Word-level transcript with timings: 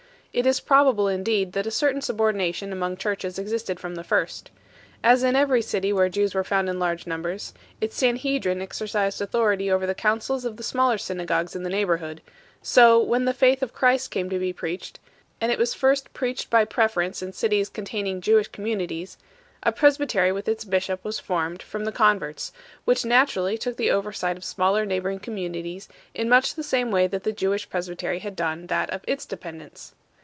It 0.33 0.45
is 0.45 0.61
probable 0.61 1.09
indeed 1.09 1.51
that 1.53 1.67
a 1.67 1.71
certain 1.71 2.01
subordination 2.01 2.71
among 2.71 2.95
churches 2.95 3.37
existed 3.37 3.81
from 3.81 3.95
the 3.95 4.03
first. 4.05 4.49
As 5.03 5.23
in 5.23 5.35
every 5.35 5.61
city 5.61 5.91
where 5.91 6.07
Jews 6.07 6.33
were 6.33 6.45
found 6.45 6.69
in 6.69 6.79
large 6.79 7.05
numbers, 7.05 7.53
its 7.81 7.97
sanhedrin 7.97 8.61
exercised 8.61 9.19
authority 9.21 9.69
over 9.69 9.85
the 9.85 9.93
councils 9.93 10.45
of 10.45 10.55
the 10.55 10.63
smaller 10.63 10.97
synagogues 10.97 11.53
in 11.53 11.63
the 11.63 11.69
neighbourhood; 11.69 12.21
so, 12.61 12.97
when 12.97 13.25
the 13.25 13.33
faith 13.33 13.61
of 13.61 13.73
Christ 13.73 14.09
came 14.11 14.29
to 14.29 14.39
be 14.39 14.53
preached 14.53 15.01
and 15.41 15.51
it 15.51 15.59
was 15.59 15.73
first 15.73 16.13
preached 16.13 16.49
by 16.49 16.63
preference 16.63 17.21
in 17.21 17.33
cities 17.33 17.67
containing 17.67 18.21
Jewish 18.21 18.47
com 18.47 18.63
munities 18.63 19.17
a 19.63 19.73
presbytery 19.73 20.31
with 20.31 20.47
its 20.47 20.63
bishop 20.63 21.03
was 21.03 21.19
formed 21.19 21.61
from 21.61 21.83
the 21.83 21.91
converts 21.91 22.53
1, 22.85 22.85
which 22.85 23.03
naturally 23.03 23.57
took 23.57 23.75
the 23.75 23.91
oversight 23.91 24.37
of 24.37 24.45
smaller 24.45 24.85
neighbouring 24.85 25.19
communities 25.19 25.89
in 26.13 26.29
much 26.29 26.55
the 26.55 26.63
same 26.63 26.89
way 26.89 27.05
that 27.05 27.23
the 27.25 27.33
Jewish 27.33 27.69
presbytery 27.69 28.19
had 28.19 28.37
done 28.37 28.67
that 28.67 28.89
of 28.91 29.01
its 29.05 29.25
dependents. 29.25 29.93